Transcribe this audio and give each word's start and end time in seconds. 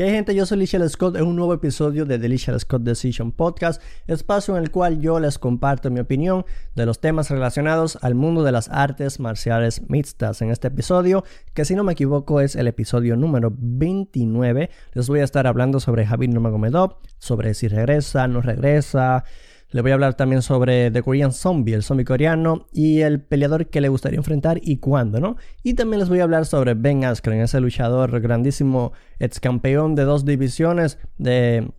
¿Qué 0.00 0.04
hay 0.06 0.12
gente? 0.12 0.34
Yo 0.34 0.46
soy 0.46 0.56
Lichelle 0.56 0.88
Scott 0.88 1.16
en 1.16 1.24
un 1.24 1.36
nuevo 1.36 1.52
episodio 1.52 2.06
de 2.06 2.18
The 2.18 2.26
Lichelle 2.26 2.58
Scott 2.58 2.80
Decision 2.80 3.32
Podcast, 3.32 3.82
espacio 4.06 4.56
en 4.56 4.62
el 4.62 4.70
cual 4.70 4.98
yo 4.98 5.20
les 5.20 5.38
comparto 5.38 5.90
mi 5.90 6.00
opinión 6.00 6.46
de 6.74 6.86
los 6.86 7.02
temas 7.02 7.28
relacionados 7.28 7.98
al 8.00 8.14
mundo 8.14 8.42
de 8.42 8.50
las 8.50 8.70
artes 8.70 9.20
marciales 9.20 9.90
mixtas. 9.90 10.40
En 10.40 10.48
este 10.48 10.68
episodio, 10.68 11.22
que 11.52 11.66
si 11.66 11.74
no 11.74 11.84
me 11.84 11.92
equivoco 11.92 12.40
es 12.40 12.56
el 12.56 12.66
episodio 12.66 13.14
número 13.14 13.52
29, 13.54 14.70
les 14.94 15.06
voy 15.06 15.20
a 15.20 15.24
estar 15.24 15.46
hablando 15.46 15.80
sobre 15.80 16.06
Javier 16.06 16.30
Nurmagomedov, 16.30 16.96
sobre 17.18 17.52
si 17.52 17.68
regresa, 17.68 18.26
no 18.26 18.40
regresa, 18.40 19.24
le 19.70 19.82
voy 19.82 19.90
a 19.90 19.94
hablar 19.94 20.14
también 20.14 20.42
sobre 20.42 20.90
The 20.90 21.02
Korean 21.02 21.32
Zombie, 21.32 21.74
el 21.74 21.82
zombie 21.82 22.04
coreano, 22.04 22.66
y 22.72 23.00
el 23.00 23.20
peleador 23.20 23.66
que 23.66 23.80
le 23.80 23.88
gustaría 23.88 24.18
enfrentar 24.18 24.58
y 24.62 24.78
cuándo, 24.78 25.20
¿no? 25.20 25.36
Y 25.62 25.74
también 25.74 26.00
les 26.00 26.08
voy 26.08 26.20
a 26.20 26.24
hablar 26.24 26.46
sobre 26.46 26.74
Ben 26.74 27.04
Askren, 27.04 27.40
ese 27.40 27.60
luchador 27.60 28.20
grandísimo, 28.20 28.92
ex 29.18 29.40
campeón 29.40 29.94
de 29.94 30.04
dos 30.04 30.24
divisiones 30.24 30.98
de 31.18 31.70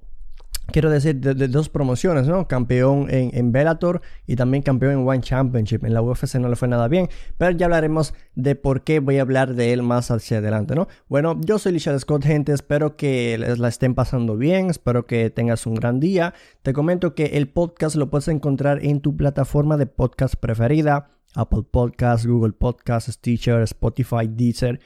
quiero 0.68 0.90
decir, 0.90 1.20
de, 1.20 1.48
dos 1.48 1.70
promociones, 1.70 2.28
¿no? 2.28 2.48
Campeón 2.48 3.08
en, 3.10 3.32
en, 3.34 3.52
Bellator 3.52 4.02
y 4.26 4.36
también 4.36 4.64
campeón 4.64 4.94
en 4.94 5.08
One 5.08 5.22
Championship. 5.22 5.84
En 5.86 5.94
la 5.94 6.02
UFC 6.02 6.36
no 6.36 6.50
le 6.50 6.56
fue 6.56 6.68
nada 6.68 6.88
bien, 6.88 7.10
pero 7.38 7.52
ya 7.52 7.66
hablaremos 7.66 8.14
de 8.36 8.56
por 8.56 8.84
qué 8.84 9.00
voy 9.00 9.18
a 9.18 9.22
hablar 9.22 9.54
de 9.54 9.74
él 9.74 9.84
más 9.84 10.12
hacia 10.12 10.38
adelante, 10.38 10.76
¿no? 10.76 10.88
Bueno, 11.08 11.40
yo 11.44 11.60
soy 11.60 11.74
Lichard 11.74 12.00
Scott, 12.00 12.24
gente. 12.24 12.54
Espero 12.54 12.96
que 12.96 13.38
les 13.38 13.60
la 13.60 13.68
estén 13.68 13.96
pasando 13.96 14.38
bien. 14.38 14.70
Espero 14.70 15.06
que 15.06 15.30
tengas 15.30 15.66
un 15.66 15.76
gran 15.76 16.00
día. 16.00 16.34
Te 16.62 16.74
comento 16.74 17.16
que 17.16 17.26
el 17.38 17.50
podcast 17.50 17.96
lo 17.96 18.10
puedes 18.10 18.28
encontrar 18.28 18.84
en 18.84 19.02
tu 19.02 19.16
plataforma 19.16 19.78
de 19.78 19.86
podcast 19.86 20.36
preferida. 20.36 21.10
Apple 21.34 21.64
Podcasts, 21.70 22.28
Google 22.28 22.54
Podcasts, 22.54 23.14
Stitcher, 23.14 23.62
Spotify, 23.62 24.28
Deezer, 24.28 24.80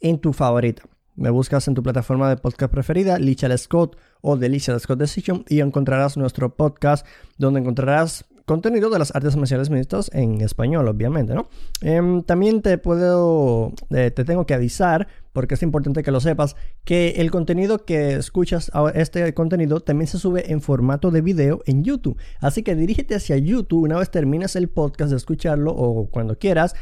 en 0.00 0.18
tu 0.18 0.32
favorita. 0.32 0.82
Me 1.18 1.30
buscas 1.30 1.66
en 1.66 1.74
tu 1.74 1.82
plataforma 1.82 2.28
de 2.28 2.36
podcast 2.36 2.72
preferida, 2.72 3.18
Lichard 3.18 3.58
Scott 3.58 3.96
o 4.20 4.36
de 4.36 4.48
Lichard 4.48 4.78
Scott 4.78 5.00
Decision 5.00 5.44
y 5.48 5.58
encontrarás 5.58 6.16
nuestro 6.16 6.54
podcast 6.54 7.04
donde 7.38 7.58
encontrarás 7.58 8.24
contenido 8.48 8.88
de 8.88 9.00
las 9.00 9.14
artes 9.14 9.36
marciales 9.36 9.68
mixtas 9.68 10.10
en 10.14 10.40
español, 10.40 10.86
obviamente, 10.86 11.34
¿no? 11.34 11.48
Em, 11.82 12.22
también 12.22 12.62
te 12.62 12.78
puedo, 12.78 13.72
eh, 13.90 14.12
te 14.12 14.24
tengo 14.24 14.46
que 14.46 14.54
avisar, 14.54 15.08
porque 15.32 15.54
es 15.54 15.62
importante 15.62 16.04
que 16.04 16.12
lo 16.12 16.20
sepas, 16.20 16.54
que 16.84 17.10
el 17.18 17.30
contenido 17.30 17.84
que 17.84 18.14
escuchas, 18.14 18.70
este 18.94 19.34
contenido 19.34 19.80
también 19.80 20.06
se 20.06 20.18
sube 20.18 20.50
en 20.50 20.62
formato 20.62 21.10
de 21.10 21.20
video 21.20 21.60
en 21.66 21.84
YouTube. 21.84 22.16
Así 22.40 22.62
que 22.62 22.74
dirígete 22.74 23.16
hacia 23.16 23.36
YouTube 23.36 23.84
una 23.84 23.98
vez 23.98 24.10
termines 24.10 24.56
el 24.56 24.68
podcast 24.68 25.10
de 25.10 25.16
escucharlo 25.16 25.72
o 25.72 26.08
cuando 26.10 26.38
quieras 26.38 26.74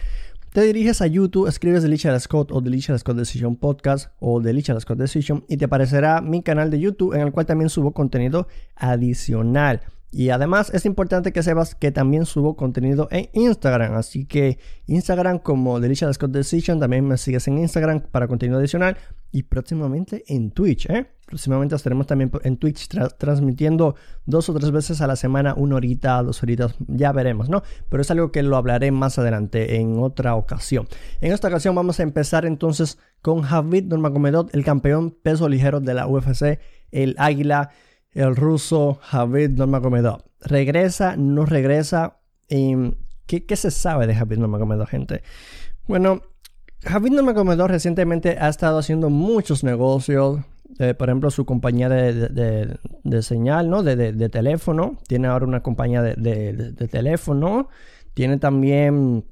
te 0.57 0.63
diriges 0.63 1.03
a 1.03 1.07
YouTube, 1.07 1.49
escribes 1.49 1.83
Delicia 1.83 2.19
Scott 2.19 2.51
o 2.51 2.63
Delicia 2.63 2.97
Scott 2.97 3.19
Decision 3.19 3.57
Podcast 3.57 4.11
o 4.21 4.41
Delicia 4.41 4.81
Scott 4.81 4.97
Decision 4.97 5.45
y 5.49 5.59
te 5.59 5.67
aparecerá 5.67 6.23
mi 6.23 6.43
canal 6.43 6.71
de 6.71 6.81
YouTube 6.81 7.13
en 7.13 7.21
el 7.21 7.31
cual 7.31 7.45
también 7.45 7.69
subo 7.69 7.93
contenido 7.93 8.49
adicional. 8.75 9.83
Y 10.11 10.31
además 10.31 10.71
es 10.73 10.87
importante 10.87 11.33
que 11.33 11.43
sepas 11.43 11.75
que 11.75 11.91
también 11.91 12.27
subo 12.27 12.57
contenido 12.57 13.09
en 13.11 13.29
Instagram. 13.33 13.95
Así 13.95 14.25
que 14.25 14.59
Instagram 14.87 15.39
como 15.41 15.81
Delicious 15.81 16.15
Scott 16.17 16.31
Decision. 16.31 16.81
También 16.81 17.07
me 17.07 17.19
sigues 17.19 17.47
en 17.49 17.59
Instagram 17.59 18.01
para 18.01 18.29
contenido 18.29 18.59
adicional. 18.59 18.97
Y 19.33 19.43
próximamente 19.43 20.25
en 20.29 20.53
Twitch. 20.53 20.89
¿eh? 20.89 21.07
Próximamente 21.27 21.75
estaremos 21.75 22.07
también 22.07 22.31
en 22.45 22.57
Twitch 22.57 22.89
transmitiendo 23.19 23.97
dos 24.25 24.49
o 24.49 24.55
tres 24.55 24.71
veces 24.71 25.01
a 25.01 25.07
la 25.07 25.17
semana. 25.17 25.55
Una 25.55 25.77
horita, 25.77 26.23
dos 26.23 26.43
horitas. 26.43 26.77
Ya 26.87 27.13
veremos, 27.13 27.49
¿no? 27.49 27.63
Pero 27.91 28.01
es 28.01 28.11
algo 28.11 28.31
que 28.31 28.43
lo 28.43 28.57
hablaré 28.57 28.93
más 28.93 29.19
adelante 29.19 29.77
en 29.77 29.99
otra 29.99 30.37
ocasión. 30.37 30.87
En 31.21 31.33
esta 31.33 31.49
ocasión 31.49 31.75
vamos 31.75 32.01
a 32.01 32.05
empezar 32.05 32.47
entonces 32.47 32.99
con 33.21 33.43
Javid 33.43 33.87
Nurmagomedov, 33.87 34.49
el 34.53 34.65
campeón 34.65 35.11
peso 35.11 35.49
ligero 35.49 35.81
de 35.81 35.95
la 35.95 36.07
UFC. 36.07 36.61
El 36.93 37.17
águila 37.19 37.71
el 38.17 38.35
ruso 38.35 38.99
Javid 39.03 39.51
Nurmagomedov. 39.51 40.23
¿Regresa? 40.41 41.17
¿No 41.17 41.45
regresa? 41.45 42.19
¿qué, 42.49 43.45
¿Qué 43.47 43.57
se 43.57 43.71
sabe 43.71 44.07
de 44.07 44.15
Javid 44.15 44.39
Nurmagomedov, 44.39 44.87
gente? 44.87 45.23
Bueno, 45.87 46.23
Javid 46.83 47.13
Nurmagomedov 47.13 47.69
recientemente 47.69 48.39
ha 48.41 48.49
estado 48.49 48.79
haciendo 48.79 49.11
muchos 49.11 49.65
negocios. 49.65 50.41
Eh, 50.79 50.95
por 50.95 51.11
ejemplo, 51.11 51.31
su 51.31 51.45
compañía 51.45 51.91
de, 51.91 52.79
de, 53.05 53.23
señal, 53.23 53.69
¿no? 53.69 53.83
De, 53.83 53.97
de, 53.97 54.29
teléfono. 54.31 54.97
Tiene 55.07 55.29
ahora 55.29 55.45
una 55.45 55.63
compañía 55.63 56.01
de, 56.01 56.73
teléfono. 56.91 57.69
Tiene 58.15 58.39
también 58.39 59.27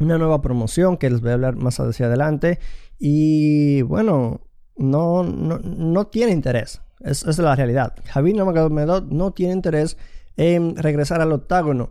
una 0.00 0.16
nueva 0.16 0.40
promoción 0.40 0.96
que 0.96 1.10
les 1.10 1.20
voy 1.20 1.30
a 1.30 1.34
hablar 1.34 1.56
más 1.56 1.78
hacia 1.80 2.06
adelante. 2.06 2.58
Y 2.98 3.82
bueno, 3.82 4.40
no, 4.76 5.22
no, 5.22 5.58
no 5.58 6.06
tiene 6.06 6.32
interés. 6.32 6.80
Es, 7.04 7.24
es 7.24 7.38
la 7.38 7.56
realidad. 7.56 7.94
Javier 8.06 8.36
Nurmagomedov 8.36 9.12
no 9.12 9.32
tiene 9.32 9.54
interés 9.54 9.96
en 10.36 10.76
regresar 10.76 11.20
al 11.20 11.32
octágono 11.32 11.90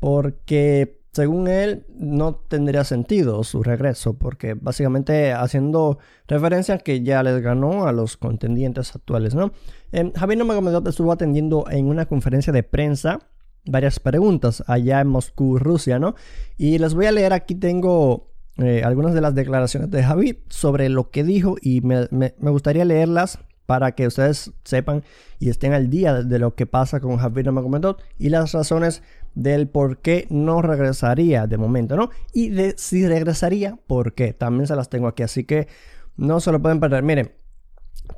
porque 0.00 1.00
según 1.14 1.46
él 1.46 1.86
no 1.96 2.34
tendría 2.34 2.82
sentido 2.82 3.44
su 3.44 3.62
regreso 3.62 4.14
porque 4.14 4.54
básicamente 4.54 5.32
haciendo 5.32 5.98
referencia 6.26 6.78
que 6.78 7.02
ya 7.02 7.22
les 7.22 7.40
ganó 7.40 7.86
a 7.86 7.92
los 7.92 8.16
contendientes 8.16 8.94
actuales, 8.96 9.34
¿no? 9.34 9.52
Eh, 9.92 10.12
Javier 10.16 10.38
Nurmagomedov 10.38 10.88
estuvo 10.88 11.12
atendiendo 11.12 11.66
en 11.70 11.86
una 11.86 12.06
conferencia 12.06 12.52
de 12.52 12.64
prensa 12.64 13.20
varias 13.64 14.00
preguntas 14.00 14.64
allá 14.66 15.00
en 15.00 15.06
Moscú, 15.06 15.58
Rusia, 15.58 16.00
¿no? 16.00 16.16
Y 16.58 16.78
les 16.78 16.94
voy 16.94 17.06
a 17.06 17.12
leer 17.12 17.32
aquí 17.32 17.54
tengo 17.54 18.32
eh, 18.58 18.82
algunas 18.84 19.14
de 19.14 19.20
las 19.20 19.36
declaraciones 19.36 19.90
de 19.90 20.02
Javier 20.02 20.38
sobre 20.48 20.88
lo 20.88 21.10
que 21.10 21.22
dijo 21.22 21.54
y 21.62 21.80
me, 21.80 22.08
me 22.10 22.50
gustaría 22.50 22.84
leerlas 22.84 23.38
para 23.66 23.92
que 23.92 24.06
ustedes 24.06 24.52
sepan 24.64 25.02
y 25.38 25.50
estén 25.50 25.72
al 25.72 25.90
día 25.90 26.22
de 26.22 26.38
lo 26.38 26.54
que 26.54 26.66
pasa 26.66 27.00
con 27.00 27.16
Javier 27.16 27.46
Nurmagomedov 27.46 27.96
y 28.18 28.28
las 28.28 28.52
razones 28.52 29.02
del 29.34 29.68
por 29.68 29.98
qué 29.98 30.26
no 30.30 30.62
regresaría 30.62 31.46
de 31.46 31.58
momento, 31.58 31.96
¿no? 31.96 32.10
Y 32.32 32.50
de 32.50 32.74
si 32.76 33.06
regresaría, 33.06 33.78
por 33.86 34.14
qué. 34.14 34.32
También 34.32 34.66
se 34.66 34.76
las 34.76 34.88
tengo 34.88 35.08
aquí, 35.08 35.22
así 35.22 35.44
que 35.44 35.68
no 36.16 36.40
se 36.40 36.52
lo 36.52 36.62
pueden 36.62 36.80
perder. 36.80 37.02
Miren, 37.02 37.32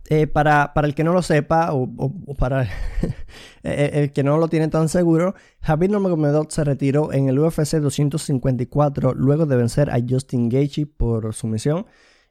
eh, 0.09 0.27
para, 0.27 0.73
para, 0.75 0.87
el 0.87 0.95
que 0.95 1.05
no 1.05 1.13
lo 1.13 1.23
sepa 1.23 1.73
o, 1.73 2.35
para 2.39 2.69
el, 3.63 4.13
que 4.13 4.23
no 4.23 4.37
lo 4.39 4.49
tiene 4.49 4.69
tan 4.69 4.89
seguro, 4.89 5.35
Javier 5.61 5.91
Nurmagomedov 5.91 6.51
se 6.51 6.65
retiró 6.65 7.13
en 7.13 7.29
el 7.29 7.39
UFC 7.39 7.77
254 7.77 9.15
luego 9.15 9.47
de 9.47 9.57
vencer 9.57 9.91
a 9.91 9.99
Justin 10.07 10.49
Gaethje 10.49 10.87
por 10.87 11.35
sumisión. 11.35 11.87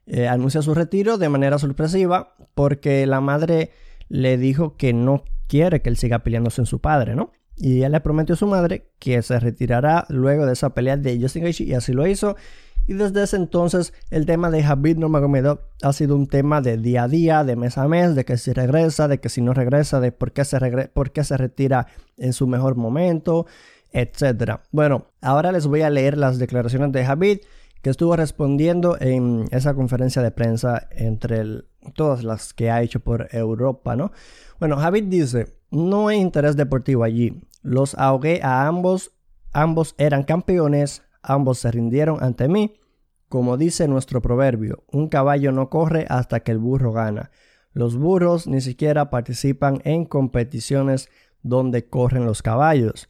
Eh, 0.06 0.28
anuncia 0.28 0.62
su 0.62 0.72
retiro 0.72 1.18
de 1.18 1.28
manera 1.28 1.58
sorpresiva 1.58 2.36
porque 2.54 3.04
la 3.06 3.20
madre 3.20 3.72
le 4.08 4.38
dijo 4.38 4.76
que 4.76 4.92
no 4.92 5.24
quiere 5.48 5.82
que 5.82 5.88
él 5.88 5.96
siga 5.96 6.20
peleándose 6.20 6.60
en 6.60 6.66
su 6.66 6.80
padre, 6.80 7.16
¿no? 7.16 7.32
Y 7.56 7.78
ella 7.78 7.88
le 7.88 8.00
prometió 8.00 8.34
a 8.34 8.38
su 8.38 8.46
madre 8.46 8.92
que 8.98 9.20
se 9.22 9.40
retirará 9.40 10.04
luego 10.08 10.46
de 10.46 10.52
esa 10.52 10.74
pelea 10.74 10.96
de 10.96 11.20
Justin 11.20 11.42
Gaethje 11.42 11.64
y 11.64 11.74
así 11.74 11.92
lo 11.92 12.06
hizo. 12.06 12.36
Y 12.86 12.92
desde 12.92 13.24
ese 13.24 13.36
entonces 13.36 13.92
el 14.10 14.26
tema 14.26 14.48
de 14.50 14.62
Habib 14.62 14.98
Nurmagomedov 14.98 15.60
ha 15.82 15.92
sido 15.92 16.14
un 16.14 16.28
tema 16.28 16.60
de 16.60 16.76
día 16.76 17.04
a 17.04 17.08
día, 17.08 17.42
de 17.42 17.56
mes 17.56 17.76
a 17.76 17.88
mes, 17.88 18.14
de 18.14 18.24
que 18.24 18.36
si 18.36 18.52
regresa, 18.52 19.08
de 19.08 19.18
que 19.18 19.28
si 19.28 19.40
no 19.40 19.54
regresa, 19.54 19.98
de 19.98 20.12
por 20.12 20.32
qué 20.32 20.44
se, 20.44 20.58
por 20.94 21.10
qué 21.10 21.24
se 21.24 21.36
retira 21.36 21.88
en 22.16 22.32
su 22.32 22.46
mejor 22.46 22.76
momento, 22.76 23.46
etc. 23.90 24.60
Bueno, 24.70 25.06
ahora 25.20 25.50
les 25.50 25.66
voy 25.66 25.82
a 25.82 25.90
leer 25.90 26.16
las 26.16 26.38
declaraciones 26.38 26.92
de 26.92 27.04
Habib 27.04 27.40
que 27.82 27.90
estuvo 27.90 28.16
respondiendo 28.16 28.96
en 29.00 29.46
esa 29.50 29.74
conferencia 29.74 30.22
de 30.22 30.30
prensa 30.30 30.88
entre 30.90 31.64
todas 31.94 32.24
las 32.24 32.52
que 32.52 32.70
ha 32.70 32.82
hecho 32.82 33.00
por 33.00 33.28
Europa, 33.32 33.96
¿no? 33.96 34.12
Bueno, 34.58 34.76
Javid 34.76 35.04
dice, 35.04 35.56
no 35.70 36.08
hay 36.08 36.18
interés 36.18 36.56
deportivo 36.56 37.04
allí. 37.04 37.42
Los 37.62 37.94
ahogué 37.94 38.40
a 38.42 38.66
ambos, 38.66 39.12
ambos 39.52 39.94
eran 39.98 40.22
campeones, 40.22 41.02
ambos 41.22 41.58
se 41.58 41.70
rindieron 41.70 42.22
ante 42.22 42.48
mí. 42.48 42.74
Como 43.28 43.56
dice 43.56 43.88
nuestro 43.88 44.22
proverbio, 44.22 44.84
un 44.92 45.08
caballo 45.08 45.50
no 45.52 45.68
corre 45.68 46.06
hasta 46.08 46.40
que 46.40 46.52
el 46.52 46.58
burro 46.58 46.92
gana. 46.92 47.30
Los 47.72 47.96
burros 47.96 48.46
ni 48.46 48.60
siquiera 48.60 49.10
participan 49.10 49.80
en 49.84 50.06
competiciones 50.06 51.08
donde 51.42 51.88
corren 51.88 52.24
los 52.24 52.42
caballos. 52.42 53.08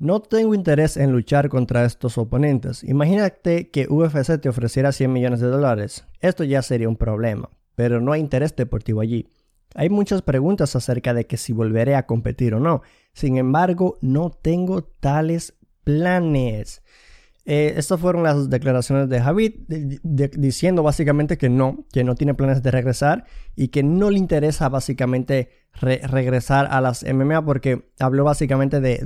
No 0.00 0.20
tengo 0.20 0.54
interés 0.54 0.96
en 0.96 1.10
luchar 1.10 1.48
contra 1.48 1.84
estos 1.84 2.18
oponentes. 2.18 2.84
Imagínate 2.84 3.68
que 3.70 3.88
UFC 3.88 4.40
te 4.40 4.48
ofreciera 4.48 4.92
100 4.92 5.12
millones 5.12 5.40
de 5.40 5.48
dólares. 5.48 6.06
Esto 6.20 6.44
ya 6.44 6.62
sería 6.62 6.88
un 6.88 6.96
problema, 6.96 7.50
pero 7.74 8.00
no 8.00 8.12
hay 8.12 8.20
interés 8.20 8.54
deportivo 8.54 9.00
allí. 9.00 9.28
Hay 9.74 9.90
muchas 9.90 10.22
preguntas 10.22 10.76
acerca 10.76 11.14
de 11.14 11.26
que 11.26 11.36
si 11.36 11.52
volveré 11.52 11.96
a 11.96 12.06
competir 12.06 12.54
o 12.54 12.60
no. 12.60 12.82
Sin 13.12 13.38
embargo, 13.38 13.98
no 14.00 14.30
tengo 14.30 14.84
tales 14.84 15.54
planes. 15.82 16.82
Eh, 17.50 17.78
estas 17.78 17.98
fueron 17.98 18.24
las 18.24 18.50
declaraciones 18.50 19.08
de 19.08 19.22
Javid 19.22 19.54
diciendo 20.02 20.82
básicamente 20.82 21.38
que 21.38 21.48
no, 21.48 21.86
que 21.90 22.04
no 22.04 22.14
tiene 22.14 22.34
planes 22.34 22.62
de 22.62 22.70
regresar 22.70 23.24
y 23.56 23.68
que 23.68 23.82
no 23.82 24.10
le 24.10 24.18
interesa 24.18 24.68
básicamente 24.68 25.48
regresar 25.72 26.68
a 26.70 26.82
las 26.82 27.06
MMA 27.10 27.42
porque 27.46 27.88
habló 28.00 28.24
básicamente 28.24 28.82
de, 28.82 28.98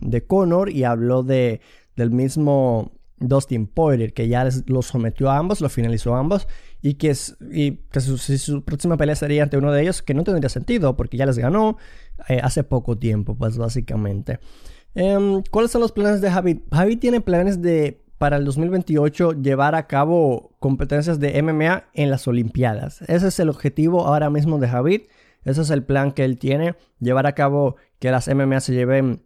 de, 0.00 0.24
Conor 0.24 0.70
y 0.70 0.84
habló 0.84 1.24
de, 1.24 1.62
del 1.96 2.12
mismo 2.12 2.92
Dustin 3.18 3.66
Poirier, 3.66 4.12
que 4.14 4.28
ya 4.28 4.44
les, 4.44 4.70
los 4.70 4.86
sometió 4.86 5.28
a 5.28 5.38
ambos, 5.38 5.60
lo 5.60 5.68
finalizó 5.68 6.14
a 6.14 6.20
ambos, 6.20 6.46
y 6.80 6.94
que, 6.94 7.12
y 7.50 7.72
que 7.90 8.00
su, 8.00 8.62
próxima 8.62 8.98
pelea 8.98 9.16
sería 9.16 9.42
ante 9.42 9.58
uno 9.58 9.72
de 9.72 9.82
ellos, 9.82 10.00
que 10.00 10.14
no 10.14 10.22
tendría 10.22 10.48
sentido, 10.48 10.96
porque 10.96 11.16
ya 11.16 11.26
les 11.26 11.38
ganó 11.38 11.76
eh, 12.28 12.38
hace 12.40 12.62
poco 12.62 12.98
tiempo, 12.98 13.36
pues 13.36 13.58
básicamente. 13.58 14.38
Em, 14.94 15.42
¿Cuáles 15.50 15.70
son 15.70 15.80
los 15.80 15.92
planes 15.92 16.20
de 16.20 16.30
Javid? 16.30 16.58
Javid 16.72 16.98
tiene 16.98 17.20
planes 17.20 17.62
de, 17.62 18.02
para 18.18 18.36
el 18.36 18.44
2028, 18.44 19.32
llevar 19.40 19.74
a 19.74 19.86
cabo 19.86 20.52
competencias 20.58 21.20
de 21.20 21.40
MMA 21.42 21.84
en 21.94 22.10
las 22.10 22.26
Olimpiadas. 22.28 23.02
Ese 23.02 23.28
es 23.28 23.38
el 23.40 23.48
objetivo 23.48 24.06
ahora 24.06 24.30
mismo 24.30 24.58
de 24.58 24.68
Javid. 24.68 25.02
Ese 25.44 25.62
es 25.62 25.70
el 25.70 25.84
plan 25.84 26.12
que 26.12 26.24
él 26.24 26.38
tiene, 26.38 26.74
llevar 26.98 27.26
a 27.26 27.34
cabo 27.34 27.76
que 27.98 28.10
las 28.10 28.28
MMA 28.28 28.60
se 28.60 28.74
lleven 28.74 29.22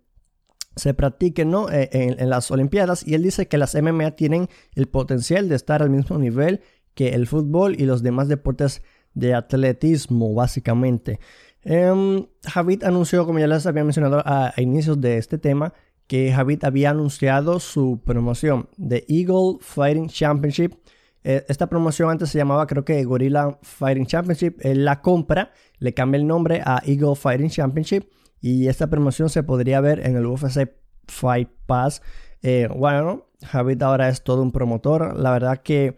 se 0.76 0.92
practiquen 0.92 1.50
¿no? 1.50 1.70
Eh, 1.70 1.88
en, 1.92 2.28
las 2.28 2.50
Olimpiadas 2.50 3.06
y 3.06 3.14
él 3.14 3.22
dice 3.22 3.46
que 3.46 3.58
las 3.58 3.74
MMA 3.80 4.12
tienen 4.12 4.48
el 4.74 4.86
potencial 4.86 5.48
de 5.48 5.56
estar 5.56 5.82
al 5.82 5.90
mismo 5.90 6.18
nivel 6.18 6.62
que 6.94 7.10
el 7.10 7.26
fútbol 7.26 7.80
y 7.80 7.84
los 7.84 8.02
demás 8.02 8.28
deportes 8.28 8.82
de 9.14 9.34
atletismo, 9.34 10.34
básicamente. 10.34 11.20
Eh, 11.64 12.26
Javid 12.44 12.84
anunció, 12.84 13.26
como 13.26 13.38
ya 13.38 13.46
les 13.46 13.66
había 13.66 13.84
mencionado 13.84 14.22
a, 14.24 14.52
inicios 14.56 15.00
de 15.00 15.18
este 15.18 15.38
tema, 15.38 15.72
que 16.06 16.32
Javid 16.32 16.64
había 16.64 16.90
anunciado 16.90 17.60
su 17.60 18.00
promoción 18.04 18.68
de 18.76 19.04
Eagle 19.08 19.58
Fighting 19.60 20.08
Championship. 20.08 20.74
Eh, 21.22 21.44
esta 21.48 21.68
promoción 21.68 22.10
antes 22.10 22.28
se 22.28 22.38
llamaba, 22.38 22.66
creo 22.66 22.84
que 22.84 23.02
Gorilla 23.04 23.58
Fighting 23.62 24.06
Championship. 24.06 24.58
La 24.62 25.00
compra, 25.00 25.52
le 25.78 25.94
cambia 25.94 26.18
el 26.18 26.26
nombre 26.26 26.60
a 26.64 26.82
Eagle 26.84 27.14
Fighting 27.14 27.48
Championship 27.48 28.04
y 28.40 28.68
esta 28.68 28.88
promoción 28.88 29.30
se 29.30 29.42
podría 29.42 29.80
ver 29.80 30.00
en 30.00 30.16
el 30.16 30.26
UFC 30.26 30.68
Fight 31.08 31.48
Pass. 31.64 32.02
Eh, 32.42 32.68
bueno, 32.76 33.26
Javid 33.42 33.82
ahora 33.82 34.10
es 34.10 34.22
todo 34.22 34.42
un 34.42 34.52
promotor. 34.52 35.18
La 35.18 35.30
verdad 35.30 35.62
que 35.62 35.96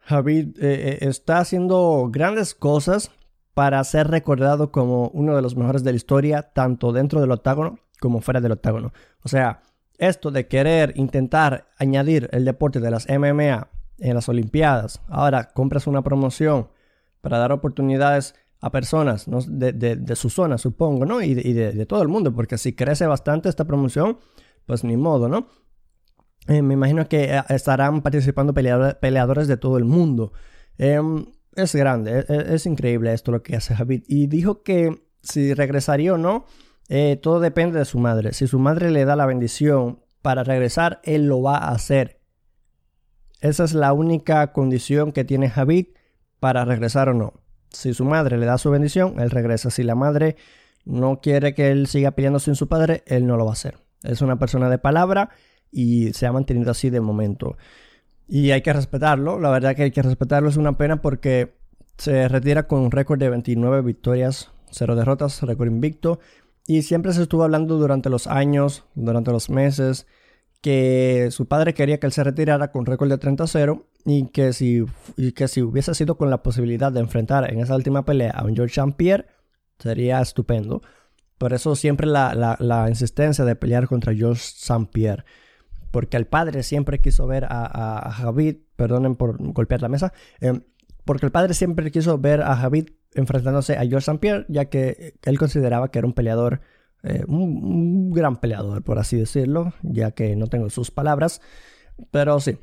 Javid 0.00 0.58
eh, 0.58 0.62
eh, 0.62 0.98
está 1.02 1.38
haciendo 1.38 2.08
grandes 2.10 2.56
cosas 2.56 3.12
para 3.58 3.82
ser 3.82 4.06
recordado 4.06 4.70
como 4.70 5.08
uno 5.08 5.34
de 5.34 5.42
los 5.42 5.56
mejores 5.56 5.82
de 5.82 5.90
la 5.90 5.96
historia, 5.96 6.42
tanto 6.42 6.92
dentro 6.92 7.20
del 7.20 7.32
octágono 7.32 7.80
como 7.98 8.20
fuera 8.20 8.40
del 8.40 8.52
octágono. 8.52 8.92
O 9.24 9.28
sea, 9.28 9.62
esto 9.98 10.30
de 10.30 10.46
querer 10.46 10.92
intentar 10.94 11.66
añadir 11.76 12.28
el 12.30 12.44
deporte 12.44 12.78
de 12.78 12.92
las 12.92 13.08
MMA 13.08 13.66
en 13.98 14.14
las 14.14 14.28
Olimpiadas, 14.28 15.02
ahora 15.08 15.48
compras 15.48 15.88
una 15.88 16.02
promoción 16.02 16.68
para 17.20 17.38
dar 17.38 17.50
oportunidades 17.50 18.36
a 18.60 18.70
personas 18.70 19.24
de, 19.26 20.14
su 20.14 20.30
zona, 20.30 20.56
supongo, 20.56 21.04
¿no? 21.04 21.20
Y, 21.20 21.34
de, 21.34 21.84
todo 21.84 22.02
el 22.02 22.08
mundo, 22.08 22.32
porque 22.32 22.58
si 22.58 22.74
crece 22.74 23.08
bastante 23.08 23.48
esta 23.48 23.64
promoción, 23.64 24.20
pues 24.66 24.84
ni 24.84 24.96
modo, 24.96 25.28
¿no? 25.28 25.48
Eh, 26.46 26.62
me 26.62 26.74
imagino 26.74 27.08
que 27.08 27.24
eh, 27.24 27.42
estarán 27.48 28.02
participando 28.02 28.54
peleadores 28.54 29.48
de 29.48 29.56
todo 29.56 29.78
el 29.78 29.84
mundo. 29.84 30.32
Em, 30.78 31.26
es 31.62 31.74
grande, 31.74 32.20
es, 32.20 32.28
es, 32.28 32.66
increíble 32.66 33.12
esto 33.12 33.32
lo 33.32 33.42
que 33.42 33.56
hace 33.56 33.74
Javid. 33.74 34.04
Y 34.06 34.26
dijo 34.26 34.62
que 34.62 35.02
si 35.22 35.54
regresaría 35.54 36.14
o 36.14 36.18
no, 36.18 36.46
eh, 36.88 37.18
todo 37.20 37.40
depende 37.40 37.78
de 37.78 37.84
su 37.84 37.98
madre. 37.98 38.32
Si 38.32 38.46
su 38.46 38.58
madre 38.58 38.90
le 38.90 39.04
da 39.04 39.16
la 39.16 39.26
bendición 39.26 40.02
para 40.22 40.44
regresar, 40.44 41.00
él 41.04 41.26
lo 41.26 41.42
va 41.42 41.58
a 41.58 41.70
hacer. 41.70 42.20
Esa 43.40 43.64
es 43.64 43.74
la 43.74 43.92
única 43.92 44.52
condición 44.52 45.12
que 45.12 45.24
tiene 45.24 45.50
Javid 45.50 45.88
para 46.40 46.64
regresar 46.64 47.08
o 47.08 47.14
no. 47.14 47.34
Si 47.70 47.92
su 47.92 48.04
madre 48.04 48.38
le 48.38 48.46
da 48.46 48.58
su 48.58 48.70
bendición, 48.70 49.20
él 49.20 49.30
regresa. 49.30 49.70
Si 49.70 49.82
la 49.82 49.94
madre 49.94 50.36
no 50.84 51.20
quiere 51.20 51.54
que 51.54 51.70
él 51.70 51.86
siga 51.86 52.12
peleando 52.12 52.38
sin 52.38 52.54
su 52.54 52.68
padre, 52.68 53.02
él 53.06 53.26
no 53.26 53.36
lo 53.36 53.44
va 53.44 53.52
a 53.52 53.54
hacer. 53.54 53.78
Es 54.02 54.22
una 54.22 54.38
persona 54.38 54.70
de 54.70 54.78
palabra 54.78 55.30
y 55.70 56.12
se 56.14 56.26
ha 56.26 56.32
mantenido 56.32 56.70
así 56.70 56.88
de 56.88 57.00
momento. 57.00 57.56
Y 58.28 58.50
hay 58.50 58.62
que 58.62 58.72
respetarlo. 58.72 59.40
La 59.40 59.50
verdad 59.50 59.74
que 59.74 59.84
hay 59.84 59.90
que 59.90 60.02
respetarlo. 60.02 60.48
Es 60.48 60.56
una 60.56 60.76
pena 60.76 61.00
porque 61.02 61.56
se 61.96 62.28
retira 62.28 62.66
con 62.66 62.80
un 62.80 62.90
récord 62.90 63.18
de 63.18 63.30
29 63.30 63.82
victorias, 63.82 64.52
0 64.70 64.94
derrotas, 64.94 65.42
récord 65.42 65.68
invicto. 65.68 66.20
Y 66.66 66.82
siempre 66.82 67.12
se 67.14 67.22
estuvo 67.22 67.44
hablando 67.44 67.78
durante 67.78 68.10
los 68.10 68.26
años, 68.26 68.84
durante 68.94 69.32
los 69.32 69.48
meses, 69.48 70.06
que 70.60 71.28
su 71.30 71.46
padre 71.46 71.72
quería 71.74 71.98
que 71.98 72.06
él 72.06 72.12
se 72.12 72.24
retirara 72.24 72.70
con 72.70 72.84
récord 72.84 73.08
de 73.08 73.18
30-0 73.18 73.84
y 74.04 74.26
que 74.28 74.52
si, 74.52 74.84
que 75.34 75.48
si 75.48 75.62
hubiese 75.62 75.94
sido 75.94 76.16
con 76.16 76.30
la 76.30 76.42
posibilidad 76.42 76.92
de 76.92 77.00
enfrentar 77.00 77.50
en 77.52 77.60
esa 77.60 77.74
última 77.74 78.04
pelea 78.04 78.32
a 78.32 78.44
un 78.44 78.54
George 78.54 78.80
St. 78.80 78.94
Pierre, 78.96 79.26
sería 79.78 80.20
estupendo. 80.20 80.82
Por 81.38 81.52
eso 81.52 81.76
siempre 81.76 82.06
la, 82.06 82.86
insistencia 82.88 83.44
de 83.44 83.56
pelear 83.56 83.86
contra 83.86 84.14
George 84.14 84.42
St. 84.42 84.88
Pierre. 84.92 85.24
Porque 85.90 86.16
el 86.16 86.26
padre 86.26 86.62
siempre 86.62 87.00
quiso 87.00 87.26
ver 87.26 87.44
a, 87.44 88.08
a, 88.08 88.12
Javid, 88.12 88.56
perdonen 88.76 89.16
por 89.16 89.36
golpear 89.52 89.82
la 89.82 89.88
mesa, 89.88 90.12
em, 90.40 90.62
porque 91.04 91.26
el 91.26 91.32
padre 91.32 91.54
siempre 91.54 91.90
quiso 91.90 92.18
ver 92.18 92.42
a 92.42 92.54
Javid 92.56 92.90
enfrentándose 93.14 93.76
a 93.76 93.80
George 93.80 94.10
St. 94.10 94.18
Pierre, 94.18 94.44
ya 94.48 94.66
que 94.66 95.14
él 95.24 95.38
consideraba 95.38 95.90
que 95.90 95.98
era 95.98 96.06
un 96.06 96.12
peleador, 96.12 96.60
eh, 97.02 97.24
un, 97.26 98.10
gran 98.10 98.36
peleador, 98.36 98.82
por 98.82 98.98
así 98.98 99.16
decirlo, 99.16 99.72
ya 99.82 100.10
que 100.10 100.36
no 100.36 100.48
tengo 100.48 100.68
sus 100.70 100.90
palabras. 100.90 101.40
Pero 102.10 102.38
sí, 102.40 102.58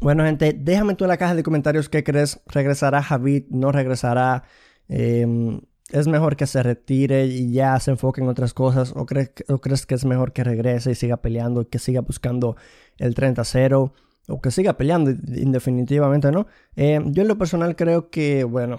bueno, 0.00 0.24
gente, 0.24 0.52
déjame 0.52 0.94
tú 0.94 1.04
en 1.04 1.08
la 1.08 1.16
caja 1.16 1.34
de 1.34 1.42
comentarios 1.42 1.88
qué 1.88 2.04
crees. 2.04 2.40
¿Regresará 2.46 3.02
Javid? 3.02 3.44
¿No 3.50 3.72
regresará? 3.72 4.44
Em, 4.88 5.60
¿Es 5.90 6.08
mejor 6.08 6.36
que 6.36 6.46
se 6.46 6.62
retire 6.62 7.26
y 7.26 7.52
ya 7.52 7.78
se 7.78 7.90
enfoque 7.90 8.20
en 8.20 8.28
otras 8.28 8.54
cosas? 8.54 8.92
¿O 8.96 9.04
crees, 9.06 9.32
¿O 9.48 9.60
crees 9.60 9.86
que 9.86 9.94
es 9.94 10.04
mejor 10.04 10.32
que 10.32 10.42
regrese 10.42 10.92
y 10.92 10.94
siga 10.94 11.18
peleando 11.18 11.62
y 11.62 11.66
que 11.66 11.78
siga 11.78 12.00
buscando 12.00 12.56
el 12.98 13.14
30-0? 13.14 13.92
¿O 14.28 14.40
que 14.40 14.50
siga 14.50 14.76
peleando 14.78 15.10
indefinitivamente, 15.10 16.32
no? 16.32 16.46
Em, 16.74 17.12
yo 17.12 17.22
en 17.22 17.28
lo 17.28 17.36
personal 17.36 17.76
creo 17.76 18.08
que, 18.10 18.44
bueno, 18.44 18.78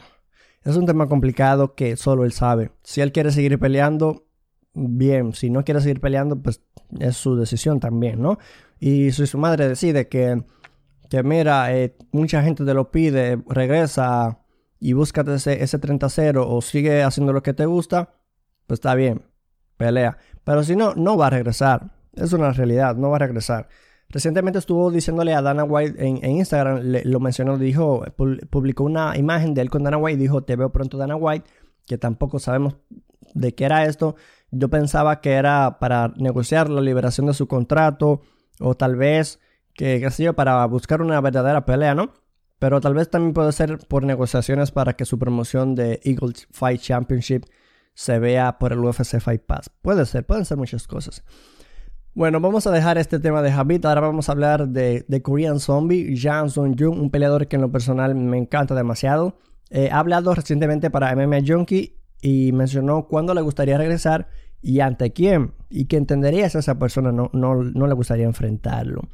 es 0.64 0.76
un 0.76 0.88
tema 0.88 1.08
complicado 1.08 1.76
que 1.76 1.96
solo 1.96 2.26
él 2.26 2.32
sabe. 2.32 2.72
Si 2.84 3.02
él 3.02 3.12
quiere 3.12 3.32
seguir 3.32 3.60
peleando, 3.60 4.26
bien. 4.74 5.34
Si 5.34 5.50
no 5.52 5.64
quiere 5.64 5.82
seguir 5.82 6.02
peleando, 6.02 6.42
pues 6.42 6.62
es 7.00 7.16
su 7.18 7.36
decisión 7.36 7.80
también, 7.80 8.22
¿no? 8.22 8.40
Y 8.80 9.12
si 9.12 9.28
su 9.28 9.38
madre 9.38 9.68
decide 9.70 10.08
que 10.08 10.44
que 11.10 11.24
mira, 11.24 11.76
eh, 11.76 11.96
mucha 12.12 12.42
gente 12.42 12.66
te 12.66 12.74
lo 12.74 12.92
pide, 12.92 13.42
regresa 13.48 14.40
y 14.80 14.94
búscate 14.94 15.34
ese, 15.36 15.64
ese 15.64 15.80
30-0 15.80 16.44
o 16.48 16.62
sigue 16.62 17.04
haciendo 17.04 17.34
lo 17.34 17.44
que 17.44 17.54
te 17.54 17.66
gusta, 17.66 18.16
pues 18.68 18.78
está 18.78 18.96
bien, 18.96 19.24
pelea. 19.78 20.18
Pero 20.44 20.64
si 20.64 20.76
no, 20.76 20.94
no 20.96 21.18
va 21.18 21.28
a 21.28 21.32
regresar. 21.32 21.92
Es 22.14 22.34
una 22.34 22.52
realidad, 22.52 22.96
no 22.96 23.10
va 23.10 23.18
a 23.18 23.20
regresar. 23.20 23.68
Recientemente 24.10 24.60
estuvo 24.60 24.92
diciéndole 24.92 25.34
a 25.34 25.42
Dana 25.42 25.64
White 25.64 25.96
en, 26.06 26.24
Instagram, 26.24 26.80
lo 26.84 27.20
mencionó, 27.20 27.58
dijo, 27.58 28.04
publicó 28.50 28.84
una 28.84 29.18
imagen 29.18 29.54
de 29.54 29.62
él 29.62 29.70
con 29.70 29.84
Dana 29.84 29.98
White, 29.98 30.20
dijo, 30.20 30.44
te 30.44 30.56
veo 30.56 30.72
pronto 30.72 30.98
Dana 30.98 31.16
White, 31.16 31.50
que 31.86 31.98
tampoco 31.98 32.40
sabemos 32.40 32.78
de 33.34 33.56
qué 33.56 33.66
era 33.66 33.86
esto. 33.86 34.16
Yo 34.52 34.70
pensaba 34.70 35.22
que 35.22 35.34
era 35.34 35.80
para 35.80 36.14
negociar 36.18 36.70
la 36.70 36.82
liberación 36.82 37.26
de 37.26 37.34
su 37.34 37.48
contrato 37.48 38.22
o 38.60 38.76
tal 38.76 38.96
vez 38.96 39.40
que, 39.74 40.00
qué 40.00 40.24
yo, 40.24 40.34
para 40.34 40.66
buscar 40.66 41.02
una 41.02 41.20
verdadera 41.20 41.66
pelea, 41.66 41.96
¿no? 41.96 42.14
Pero 42.60 42.80
tal 42.82 42.94
vez 42.94 43.10
también 43.10 43.34
puede 43.34 43.52
ser 43.52 43.80
por 43.88 44.04
negociaciones 44.04 44.72
para 44.72 44.94
que 44.94 45.06
su 45.06 45.20
promoción 45.20 45.76
de 45.76 46.00
Eagle 46.04 46.34
Fight 46.52 46.82
Championship 46.82 47.46
se 47.94 48.20
vea 48.20 48.58
por 48.60 48.74
el 48.74 48.80
UFC 48.80 49.20
Fight 49.20 49.42
Pass. 49.42 49.70
Puede 49.82 50.06
ser, 50.06 50.26
pueden 50.26 50.46
ser 50.46 50.58
muchas 50.58 50.88
cosas. 50.88 51.24
Bueno, 52.14 52.40
vamos 52.40 52.66
a 52.66 52.72
dejar 52.72 52.98
este 52.98 53.20
tema 53.20 53.42
de 53.42 53.52
Habit. 53.52 53.86
Ahora 53.86 54.02
vamos 54.02 54.30
a 54.30 54.32
hablar 54.32 54.70
de, 54.70 55.04
de 55.08 55.22
Korean 55.22 55.60
Zombie, 55.60 56.16
Jang 56.18 56.50
Sung 56.50 56.76
Jung, 56.80 56.98
un 56.98 57.10
peleador 57.10 57.48
que 57.48 57.58
en 57.58 57.62
lo 57.62 57.72
personal 57.72 58.16
me 58.16 58.38
encanta 58.38 58.74
demasiado. 58.74 59.38
Eh, 59.70 59.90
ha 59.92 60.00
hablado 60.00 60.34
recientemente 60.34 60.90
para 60.90 61.14
MMA 61.14 61.40
Junkie 61.46 61.98
y 62.22 62.54
mencionó 62.54 63.08
cuándo 63.08 63.34
le 63.34 63.42
gustaría 63.42 63.78
regresar 63.78 64.30
y 64.62 64.80
ante 64.80 65.12
quién. 65.12 65.54
Y 65.70 65.86
que 65.86 65.98
entendería 65.98 66.50
si 66.50 66.58
a 66.58 66.62
esa 66.62 66.80
persona 66.80 67.12
no, 67.12 67.30
no, 67.34 67.56
no 67.64 67.88
le 67.88 67.94
gustaría 67.94 68.26
enfrentarlo. 68.26 69.10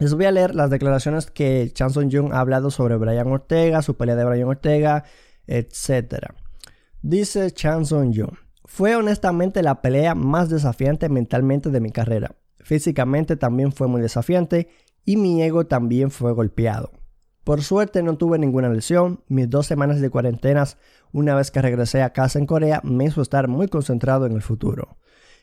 Les 0.00 0.14
voy 0.14 0.24
a 0.24 0.32
leer 0.32 0.54
las 0.54 0.70
declaraciones 0.70 1.30
que 1.30 1.70
Chanson 1.74 2.10
Jung 2.10 2.32
ha 2.32 2.40
hablado 2.40 2.70
sobre 2.70 2.96
Brian 2.96 3.26
Ortega, 3.26 3.82
su 3.82 3.98
pelea 3.98 4.16
de 4.16 4.24
Brian 4.24 4.48
Ortega, 4.48 5.04
etc. 5.46 6.32
Dice 7.02 7.50
Chanson 7.50 8.14
Jung, 8.14 8.32
fue 8.64 8.96
honestamente 8.96 9.62
la 9.62 9.82
pelea 9.82 10.14
más 10.14 10.48
desafiante 10.48 11.10
mentalmente 11.10 11.68
de 11.68 11.80
mi 11.80 11.92
carrera. 11.92 12.34
Físicamente 12.60 13.36
también 13.36 13.72
fue 13.72 13.88
muy 13.88 14.00
desafiante 14.00 14.70
y 15.04 15.18
mi 15.18 15.42
ego 15.42 15.66
también 15.66 16.10
fue 16.10 16.32
golpeado. 16.32 16.92
Por 17.44 17.62
suerte 17.62 18.02
no 18.02 18.16
tuve 18.16 18.38
ninguna 18.38 18.70
lesión, 18.70 19.22
mis 19.28 19.50
dos 19.50 19.66
semanas 19.66 20.00
de 20.00 20.08
cuarentenas 20.08 20.78
una 21.12 21.34
vez 21.34 21.50
que 21.50 21.60
regresé 21.60 22.02
a 22.02 22.14
casa 22.14 22.38
en 22.38 22.46
Corea 22.46 22.80
me 22.84 23.04
hizo 23.04 23.20
estar 23.20 23.48
muy 23.48 23.68
concentrado 23.68 24.24
en 24.24 24.32
el 24.32 24.40
futuro. 24.40 24.96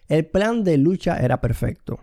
El 0.07 0.25
plan 0.25 0.63
de 0.63 0.77
lucha 0.77 1.17
era 1.17 1.41
perfecto. 1.41 1.99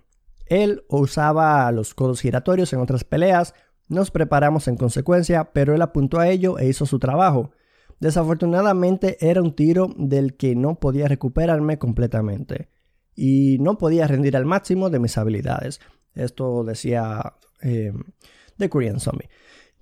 Él 0.46 0.84
usaba 0.88 1.70
los 1.72 1.94
codos 1.94 2.20
giratorios 2.20 2.72
en 2.72 2.80
otras 2.80 3.04
peleas, 3.04 3.54
nos 3.88 4.10
preparamos 4.10 4.68
en 4.68 4.76
consecuencia, 4.76 5.52
pero 5.52 5.74
él 5.74 5.82
apuntó 5.82 6.18
a 6.18 6.28
ello 6.28 6.58
e 6.58 6.68
hizo 6.68 6.86
su 6.86 6.98
trabajo. 6.98 7.52
Desafortunadamente 8.00 9.16
era 9.20 9.42
un 9.42 9.54
tiro 9.54 9.88
del 9.96 10.36
que 10.36 10.54
no 10.56 10.78
podía 10.78 11.08
recuperarme 11.08 11.78
completamente 11.78 12.68
y 13.14 13.58
no 13.60 13.78
podía 13.78 14.06
rendir 14.06 14.36
al 14.36 14.44
máximo 14.44 14.90
de 14.90 14.98
mis 14.98 15.16
habilidades. 15.16 15.80
Esto 16.14 16.64
decía 16.64 17.34
eh, 17.62 17.92
The 18.56 18.68
Korean 18.68 19.00
Zombie. 19.00 19.28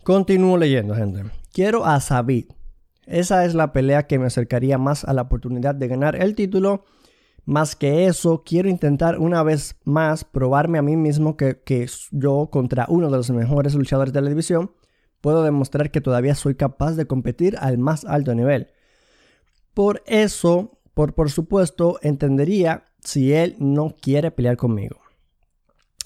Continúo 0.03 0.57
leyendo, 0.57 0.95
gente. 0.95 1.25
Quiero 1.53 1.85
a 1.85 2.01
Sabit. 2.01 2.53
Esa 3.07 3.45
es 3.45 3.55
la 3.55 3.73
pelea 3.73 4.07
que 4.07 4.19
me 4.19 4.27
acercaría 4.27 4.79
más 4.79 5.05
a 5.05 5.13
la 5.13 5.23
oportunidad 5.23 5.75
de 5.75 5.89
ganar 5.89 6.17
el 6.17 6.35
título. 6.35 6.85
Más 7.45 7.75
que 7.75 8.07
eso, 8.07 8.45
quiero 8.45 8.69
intentar 8.69 9.19
una 9.19 9.43
vez 9.43 9.77
más 9.85 10.25
probarme 10.25 10.79
a 10.79 10.83
mí 10.83 10.97
mismo 10.97 11.37
que, 11.37 11.61
que 11.63 11.89
yo 12.11 12.49
contra 12.53 12.87
uno 12.89 13.11
de 13.11 13.17
los 13.17 13.31
mejores 13.31 13.75
luchadores 13.75 14.13
de 14.13 14.21
la 14.21 14.29
división 14.29 14.73
puedo 15.21 15.43
demostrar 15.43 15.91
que 15.91 16.01
todavía 16.01 16.35
soy 16.35 16.55
capaz 16.55 16.93
de 16.93 17.07
competir 17.07 17.57
al 17.59 17.79
más 17.79 18.05
alto 18.05 18.35
nivel. 18.35 18.69
Por 19.75 20.03
eso, 20.07 20.81
por, 20.95 21.15
por 21.15 21.31
supuesto, 21.31 21.99
entendería 22.03 22.85
si 23.01 23.33
él 23.33 23.57
no 23.59 23.97
quiere 24.01 24.31
pelear 24.31 24.57
conmigo. 24.57 25.01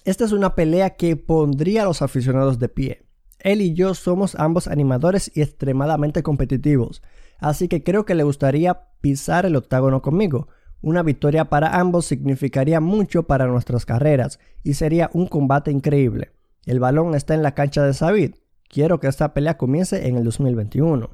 Esta 0.05 0.25
es 0.25 0.33
una 0.33 0.55
pelea 0.55 0.91
que 0.91 1.17
pondría 1.17 1.83
a 1.83 1.87
los 1.87 2.01
aficionados 2.01 2.59
de 2.59 2.69
pie. 2.69 3.03
Él 3.41 3.61
y 3.61 3.75
yo 3.75 3.95
somos 3.95 4.35
ambos 4.37 4.69
animadores 4.69 5.31
y 5.35 5.43
extremadamente 5.43 6.23
competitivos, 6.23 7.03
así 7.39 7.69
que 7.69 7.83
creo 7.83 8.05
que 8.05 8.15
le 8.15 8.23
gustaría 8.23 8.83
pisar 9.01 9.47
el 9.47 9.57
octágono 9.57 10.03
conmigo. 10.03 10.49
Una 10.83 11.03
victoria 11.03 11.47
para 11.47 11.79
ambos 11.79 12.07
significaría 12.07 12.81
mucho 12.81 13.25
para 13.25 13.47
nuestras 13.47 13.87
carreras 13.87 14.39
y 14.63 14.75
sería 14.75 15.11
un 15.13 15.27
combate 15.27 15.71
increíble. 15.71 16.33
El 16.65 16.81
balón 16.81 17.15
está 17.15 17.35
en 17.35 17.43
la 17.43 17.55
cancha 17.55 17.83
de 17.83 17.95
Sabid. 17.95 18.35
Quiero 18.69 19.01
que 19.01 19.07
esta 19.07 19.33
pelea 19.33 19.57
comience 19.57 20.07
en 20.07 20.17
el 20.17 20.25
2021. 20.25 21.11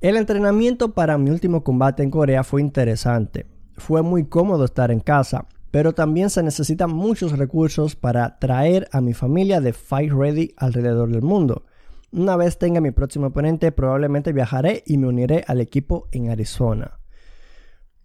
El 0.00 0.16
entrenamiento 0.16 0.94
para 0.94 1.16
mi 1.16 1.30
último 1.30 1.62
combate 1.62 2.02
en 2.02 2.10
Corea 2.10 2.42
fue 2.42 2.60
interesante. 2.60 3.46
Fue 3.76 4.02
muy 4.02 4.26
cómodo 4.26 4.64
estar 4.64 4.90
en 4.90 5.00
casa, 5.00 5.46
pero 5.70 5.94
también 5.94 6.28
se 6.28 6.42
necesitan 6.42 6.90
muchos 6.90 7.38
recursos 7.38 7.96
para 7.96 8.38
traer 8.38 8.88
a 8.92 9.00
mi 9.00 9.14
familia 9.14 9.60
de 9.60 9.72
Fight 9.72 10.12
Ready 10.12 10.54
alrededor 10.56 11.10
del 11.10 11.22
mundo. 11.22 11.64
Una 12.10 12.36
vez 12.36 12.58
tenga 12.58 12.80
mi 12.80 12.90
próximo 12.90 13.28
oponente, 13.28 13.72
probablemente 13.72 14.32
viajaré 14.32 14.82
y 14.86 14.98
me 14.98 15.06
uniré 15.06 15.44
al 15.46 15.60
equipo 15.60 16.08
en 16.12 16.30
Arizona. 16.30 17.01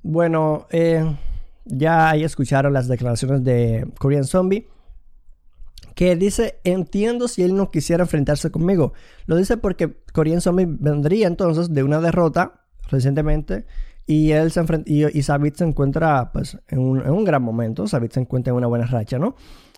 Bueno, 0.03 0.67
eh, 0.71 1.03
ya 1.65 2.09
ahí 2.09 2.23
escucharon 2.23 2.73
las 2.73 2.87
declaraciones 2.87 3.43
de 3.43 3.87
Korean 3.99 4.23
Zombie 4.23 4.67
que 5.97 6.15
dice, 6.15 6.59
entiendo 6.63 7.27
si 7.27 7.41
él 7.41 7.55
no 7.55 7.71
quisiera 7.71 8.03
enfrentarse 8.03 8.51
conmigo. 8.51 8.93
Lo 9.25 9.35
dice 9.35 9.57
porque 9.57 9.97
Korean 10.13 10.41
Zombie 10.41 10.67
vendría 10.69 11.25
entonces 11.25 11.73
de 11.73 11.81
una 11.81 11.99
derrota 11.99 12.61
recientemente 12.91 13.65
y 14.05 14.31
él 14.31 14.51
se 14.51 14.59
enfrenta, 14.59 14.89
y, 14.89 15.21
Sabit 15.23 15.55
se 15.55 15.63
encuentra 15.63 16.31
pues 16.31 16.57
en 16.67 16.79
un, 16.79 17.25
gran 17.25 17.41
momento, 17.41 17.87
Sabit 17.87 18.11
se 18.11 18.19
encuentra 18.19 18.51
en 18.51 18.57
una 18.57 18.67
buena 18.67 18.85
racha, 18.85 19.17
¿no? 19.17 19.35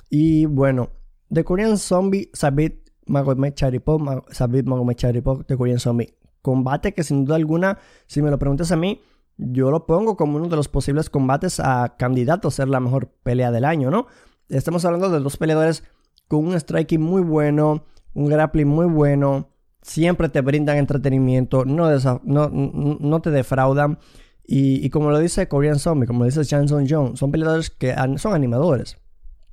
Y 0.09 0.45
bueno, 0.45 0.89
de 1.29 1.45
Korean 1.45 1.77
Zombie, 1.77 2.29
Sabit 2.33 2.89
Magomed 3.05 3.53
Charipov, 3.53 4.25
Sabit 4.29 4.65
Magomed 4.65 4.95
Charipov 4.95 5.45
de 5.47 5.55
Korean 5.55 5.79
Zombie. 5.79 6.13
Combate 6.41 6.93
que 6.93 7.03
sin 7.03 7.23
duda 7.23 7.37
alguna, 7.37 7.79
si 8.07 8.21
me 8.21 8.29
lo 8.29 8.37
preguntas 8.37 8.73
a 8.73 8.75
mí, 8.75 9.01
yo 9.39 9.71
lo 9.71 9.85
pongo 9.85 10.17
como 10.17 10.37
uno 10.37 10.49
de 10.49 10.55
los 10.57 10.67
posibles 10.67 11.09
combates 11.09 11.59
a 11.59 11.95
candidato 11.97 12.49
a 12.49 12.51
ser 12.51 12.67
la 12.67 12.81
mejor 12.81 13.07
pelea 13.23 13.51
del 13.51 13.63
año, 13.63 13.89
¿no? 13.89 14.07
Estamos 14.49 14.83
hablando 14.83 15.09
de 15.09 15.19
dos 15.19 15.37
peleadores 15.37 15.83
con 16.27 16.45
un 16.45 16.59
striking 16.59 17.01
muy 17.01 17.21
bueno, 17.21 17.85
un 18.13 18.27
grappling 18.27 18.67
muy 18.67 18.85
bueno, 18.85 19.49
siempre 19.81 20.29
te 20.29 20.41
brindan 20.41 20.77
entretenimiento, 20.77 21.63
no, 21.65 23.21
te 23.21 23.31
defraudan. 23.31 23.99
Y, 24.45 24.89
como 24.89 25.11
lo 25.11 25.19
dice 25.19 25.47
Korean 25.47 25.79
Zombie, 25.79 26.07
como 26.07 26.25
dice 26.25 26.43
Janson 26.43 26.87
Jones, 26.89 27.19
son 27.19 27.31
peleadores 27.31 27.69
que 27.69 27.95
son 28.17 28.33
animadores. 28.33 28.97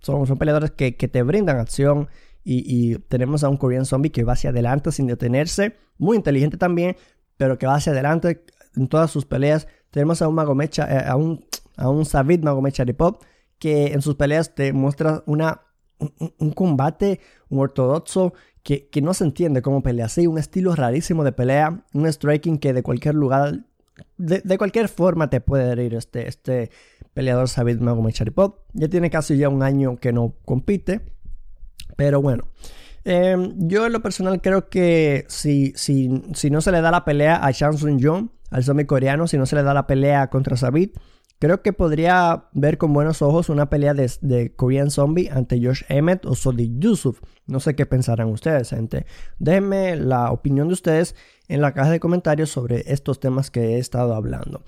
Son 0.01 0.25
peleadores 0.39 0.71
que, 0.71 0.93
te 0.93 1.23
brindan 1.23 1.59
acción. 1.59 2.09
Y, 2.43 2.97
tenemos 3.09 3.45
a 3.45 3.49
un 3.49 3.57
Korean 3.57 3.85
Zombie 3.85 4.11
que 4.11 4.25
va 4.25 4.33
hacia 4.33 4.51
adelante 4.51 4.91
sin 4.91 5.07
detenerse. 5.07 5.77
Muy 5.99 6.17
inteligente 6.17 6.57
también, 6.57 6.97
pero 7.37 7.59
que 7.59 7.67
va 7.67 7.75
hacia 7.75 7.93
adelante 7.93 8.45
en 8.75 8.89
todas 8.89 9.11
sus 9.11 9.27
peleas. 9.27 9.69
Tenemos 9.91 10.23
a 10.23 10.29
un 10.29 10.35
Magomecha, 10.35 10.87
eh, 10.91 11.05
a 11.07 11.17
un, 11.17 11.45
a 11.77 11.89
un 11.89 12.05
Savid 12.05 12.43
Magomecha 12.43 12.85
Pop 12.97 13.23
que 13.59 13.93
en 13.93 14.03
sus 14.03 14.17
peleas 14.17 14.55
te 14.55 14.73
muestra 14.73 15.23
una 15.27 15.63
un, 15.99 16.51
combate, 16.51 17.21
un 17.49 17.61
ortodoxo 17.61 18.35
que, 18.63 18.89
no 19.01 19.15
se 19.15 19.25
entiende 19.25 19.63
cómo 19.63 19.83
pelea 19.83 20.07
así, 20.07 20.27
un 20.27 20.39
estilo 20.39 20.75
rarísimo 20.75 21.25
de 21.25 21.33
pelea, 21.33 21.85
un 21.93 22.07
striking 22.07 22.59
que 22.59 22.73
de 22.73 22.83
cualquier 22.83 23.15
lugar, 23.15 23.61
de, 24.19 24.59
cualquier 24.59 24.89
forma 24.89 25.31
te 25.31 25.41
puede 25.41 25.71
herir 25.71 25.95
este, 25.95 26.29
este 26.29 26.71
peleador 27.15 27.49
Sabid 27.49 27.79
Magomedov 27.79 28.57
Ya 28.73 28.89
tiene 28.89 29.09
casi 29.09 29.37
ya 29.37 29.49
un 29.49 29.63
año 29.63 29.97
que 29.97 30.13
no 30.13 30.35
compite, 30.45 31.01
pero 31.97 32.21
bueno. 32.21 32.45
Em, 33.05 33.55
yo 33.69 33.87
en 33.87 33.93
lo 33.93 34.03
personal 34.03 34.41
creo 34.41 34.69
que 34.69 35.27
si, 35.29 35.73
si, 35.77 36.25
si 36.35 36.51
no 36.51 36.61
se 36.61 36.73
le 36.73 36.81
da 36.81 36.91
la 36.91 37.05
pelea 37.05 37.47
a 37.47 37.53
Chan 37.53 37.79
Sung 37.79 38.01
Jong, 38.03 38.31
al 38.57 38.65
zombie 38.65 38.87
coreano, 38.87 39.27
si 39.27 39.37
no 39.37 39.45
se 39.45 39.55
le 39.55 39.63
da 39.63 39.75
la 39.75 39.87
pelea 39.87 40.29
contra 40.31 40.57
Sabid, 40.57 40.91
Creo 41.39 41.61
que 41.61 41.75
podría 41.75 42.45
ver 42.53 42.79
con 42.79 42.95
buenos 42.95 43.21
ojos 43.21 43.51
una 43.51 43.69
pelea 43.69 43.93
de, 43.93 44.55
Korean 44.57 44.91
Zombie 44.91 45.29
ante 45.31 45.63
Josh 45.63 45.83
Emmett 45.91 46.25
o 46.25 46.35
Sodiq 46.35 46.79
Yusuf. 46.79 47.21
No 47.47 47.61
sé 47.61 47.75
qué 47.75 47.85
pensarán 47.85 48.29
ustedes, 48.29 48.71
gente. 48.71 49.05
Déjenme 49.39 49.97
la 49.97 50.31
opinión 50.31 50.69
de 50.69 50.75
ustedes 50.75 51.15
en 51.49 51.61
la 51.61 51.75
caja 51.75 51.91
de 51.91 52.01
comentarios 52.01 52.49
sobre 52.49 52.91
estos 52.91 53.21
temas 53.21 53.51
que 53.51 53.75
he 53.75 53.79
estado 53.79 54.15
hablando. 54.15 54.65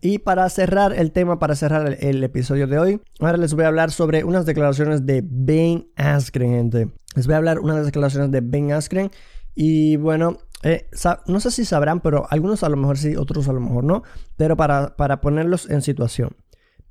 Y 0.00 0.20
para 0.20 0.48
cerrar 0.48 0.94
el 0.94 1.12
tema, 1.12 1.38
para 1.38 1.54
cerrar 1.56 1.98
el, 2.00 2.24
episodio 2.24 2.66
de 2.68 2.78
hoy, 2.78 3.00
ahora 3.20 3.36
les 3.36 3.52
voy 3.52 3.64
a 3.64 3.68
hablar 3.68 3.90
sobre 3.90 4.24
unas 4.24 4.46
declaraciones 4.46 5.04
de 5.04 5.22
Ben 5.22 5.88
Askren, 5.96 6.52
gente. 6.52 6.88
Les 7.16 7.26
voy 7.26 7.34
a 7.34 7.38
hablar 7.38 7.60
unas 7.60 7.84
declaraciones 7.84 8.30
de 8.30 8.40
Ben 8.40 8.72
Askren. 8.72 9.10
Y 9.54 9.96
bueno, 9.96 10.38
eh, 10.62 10.88
no 11.26 11.40
sé 11.40 11.50
si 11.50 11.64
sabrán, 11.64 12.00
pero 12.00 12.26
algunos 12.30 12.62
a 12.62 12.68
lo 12.68 12.76
mejor 12.76 12.98
sí, 12.98 13.16
otros 13.16 13.48
a 13.48 13.52
lo 13.52 13.60
mejor 13.60 13.84
no. 13.84 14.02
Pero 14.36 14.56
para, 14.56 14.96
para 14.96 15.20
ponerlos 15.20 15.68
en 15.70 15.82
situación. 15.82 16.36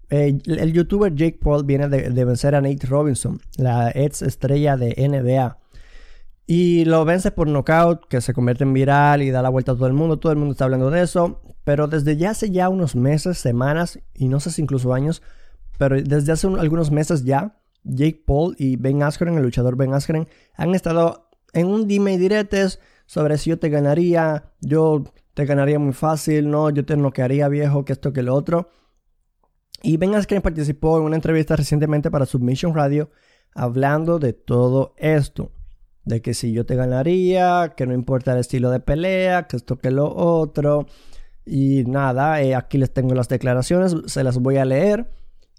Eh, 0.09 0.37
el 0.45 0.71
youtuber 0.71 1.13
Jake 1.13 1.39
Paul 1.41 1.65
viene 1.65 1.89
de, 1.89 2.25
vencer 2.25 2.55
a 2.55 2.61
Nate 2.61 2.87
Robinson, 2.87 3.41
la 3.57 3.91
ex 3.93 4.21
estrella 4.21 4.77
de 4.77 4.95
NBA. 4.97 5.57
Y 6.49 6.85
lo 6.85 7.03
vence 7.03 7.31
por 7.31 7.49
knockout, 7.49 8.07
que 8.07 8.21
se 8.21 8.33
convierte 8.33 8.63
en 8.63 8.73
viral 8.73 9.21
y 9.21 9.31
da 9.31 9.41
la 9.41 9.49
vuelta 9.49 9.73
a 9.73 9.75
todo 9.75 9.87
el 9.87 9.93
mundo. 9.93 10.17
Todo 10.17 10.31
el 10.31 10.37
mundo 10.37 10.53
está 10.53 10.63
hablando 10.63 10.89
de 10.89 11.01
eso. 11.01 11.41
Pero 11.65 11.87
desde 11.87 12.15
ya 12.15 12.29
hace 12.29 12.51
ya 12.51 12.69
unos 12.69 12.95
meses, 12.95 13.37
semanas, 13.37 13.99
y 14.13 14.29
no 14.29 14.39
sé 14.39 14.51
si 14.51 14.61
incluso 14.61 14.93
años, 14.93 15.21
pero 15.77 16.01
desde 16.01 16.31
hace 16.31 16.47
algunos 16.47 16.91
meses 16.91 17.25
ya, 17.25 17.57
Jake 17.83 18.23
Paul 18.25 18.55
y 18.57 18.77
Ben 18.77 19.03
Askren, 19.03 19.35
el 19.35 19.43
luchador 19.43 19.75
Ben 19.75 19.93
Askren, 19.93 20.29
han 20.55 20.73
estado 20.73 21.29
en 21.51 21.67
un 21.67 21.85
dime 21.85 22.13
y 22.13 22.17
diretes 22.17 22.79
sobre 23.07 23.37
si 23.37 23.49
yo 23.49 23.57
te 23.57 23.69
ganaría, 23.69 24.51
yo 24.61 25.03
te 25.33 25.45
ganaría 25.45 25.79
muy 25.79 25.93
fácil, 25.93 26.51
no, 26.51 26.69
yo 26.69 26.85
te 26.85 26.95
noquearía 26.95 27.47
viejo, 27.47 27.85
que 27.85 27.93
esto, 27.93 28.13
que 28.13 28.21
lo 28.21 28.35
otro. 28.35 28.69
Y 29.81 29.97
Ben 29.97 30.13
Askren 30.13 30.41
participó 30.41 30.99
en 30.99 31.05
una 31.05 31.15
entrevista 31.15 31.55
recientemente 31.55 32.11
para 32.11 32.25
Submission 32.25 32.75
Radio 32.75 33.09
hablando 33.55 34.19
de 34.19 34.33
todo 34.33 34.93
esto. 34.97 35.51
De 36.03 36.21
que 36.21 36.33
si 36.33 36.53
yo 36.53 36.65
te 36.65 36.75
ganaría, 36.75 37.73
que 37.75 37.85
no 37.85 37.93
importa 37.93 38.33
el 38.33 38.39
estilo 38.39 38.71
de 38.71 38.79
pelea, 38.79 39.47
que 39.47 39.57
esto, 39.57 39.77
que 39.77 39.91
lo 39.91 40.13
otro. 40.13 40.85
Y 41.45 41.83
nada, 41.85 42.41
eh, 42.41 42.55
aquí 42.55 42.77
les 42.77 42.93
tengo 42.93 43.13
las 43.13 43.29
declaraciones, 43.29 43.95
se 44.05 44.23
las 44.23 44.37
voy 44.37 44.57
a 44.57 44.65
leer. 44.65 45.09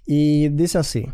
Y 0.07 0.49
dice 0.49 0.79
así. 0.79 1.07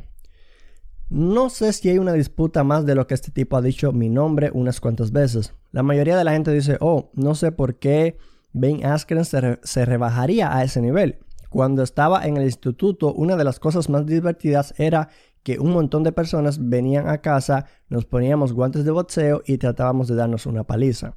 No 1.14 1.48
sé 1.48 1.72
si 1.72 1.88
hay 1.88 1.98
una 1.98 2.12
disputa 2.12 2.64
más 2.64 2.86
de 2.86 2.96
lo 2.96 3.06
que 3.06 3.14
este 3.14 3.30
tipo 3.30 3.56
ha 3.56 3.62
dicho 3.62 3.92
mi 3.92 4.10
nombre 4.10 4.50
unas 4.52 4.80
cuantas 4.80 5.12
veces. 5.12 5.54
La 5.70 5.84
mayoría 5.84 6.16
de 6.16 6.24
la 6.24 6.32
gente 6.32 6.50
dice, 6.50 6.76
oh, 6.80 7.12
no 7.14 7.36
sé 7.36 7.52
por 7.52 7.76
qué 7.76 8.18
Ben 8.52 8.84
Askren 8.84 9.24
se, 9.24 9.84
rebajaría 9.84 10.52
a 10.52 10.64
ese 10.64 10.80
nivel. 10.80 11.18
Cuando 11.50 11.84
estaba 11.84 12.26
en 12.26 12.36
el 12.36 12.42
instituto, 12.42 13.14
una 13.14 13.36
de 13.36 13.44
las 13.44 13.60
cosas 13.60 13.88
más 13.88 14.06
divertidas 14.06 14.74
era 14.76 15.08
que 15.44 15.60
un 15.60 15.70
montón 15.70 16.02
de 16.02 16.10
personas 16.10 16.68
venían 16.68 17.06
a 17.08 17.18
casa, 17.18 17.66
nos 17.88 18.06
poníamos 18.06 18.52
guantes 18.52 18.84
de 18.84 18.90
boxeo 18.90 19.40
y 19.46 19.58
tratábamos 19.58 20.08
de 20.08 20.16
darnos 20.16 20.46
una 20.46 20.64
paliza. 20.64 21.14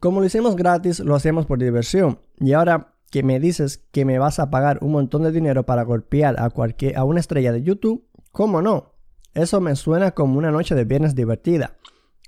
Como 0.00 0.18
lo 0.18 0.26
hicimos 0.26 0.56
gratis, 0.56 0.98
lo 0.98 1.14
hacíamos 1.14 1.46
por 1.46 1.60
diversión. 1.60 2.18
Y 2.40 2.52
ahora 2.54 2.96
que 3.12 3.22
me 3.22 3.38
dices 3.38 3.80
que 3.92 4.04
me 4.04 4.18
vas 4.18 4.40
a 4.40 4.50
pagar 4.50 4.80
un 4.80 4.90
montón 4.90 5.22
de 5.22 5.30
dinero 5.30 5.64
para 5.64 5.84
golpear 5.84 6.34
a, 6.40 6.50
cualquier, 6.50 6.98
a 6.98 7.04
una 7.04 7.20
estrella 7.20 7.52
de 7.52 7.62
YouTube, 7.62 8.04
¿cómo 8.32 8.60
no? 8.60 8.93
Eso 9.34 9.60
me 9.60 9.74
suena 9.74 10.12
como 10.12 10.38
una 10.38 10.52
noche 10.52 10.76
de 10.76 10.84
viernes 10.84 11.16
divertida. 11.16 11.76